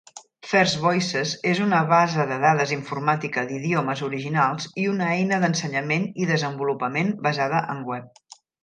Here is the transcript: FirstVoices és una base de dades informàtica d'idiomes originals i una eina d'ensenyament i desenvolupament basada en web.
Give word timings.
FirstVoices 0.51 1.33
és 1.49 1.61
una 1.65 1.81
base 1.91 2.25
de 2.31 2.39
dades 2.45 2.73
informàtica 2.77 3.45
d'idiomes 3.51 4.03
originals 4.09 4.69
i 4.85 4.89
una 4.95 5.13
eina 5.21 5.43
d'ensenyament 5.45 6.13
i 6.25 6.31
desenvolupament 6.35 7.17
basada 7.31 7.67
en 7.77 7.89
web. 7.95 8.23